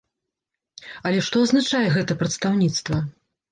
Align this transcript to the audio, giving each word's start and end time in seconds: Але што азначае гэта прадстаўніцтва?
Але 1.09 1.19
што 1.27 1.37
азначае 1.49 1.85
гэта 1.99 2.19
прадстаўніцтва? 2.25 3.07